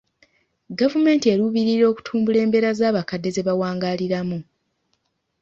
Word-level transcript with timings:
Gavumenti 0.79 1.25
eruubirira 1.33 1.87
kutumbula 1.95 2.41
mbeera 2.47 2.71
z'abakadde 2.79 3.29
ze 3.35 3.41
bawangaaliramu. 3.47 4.39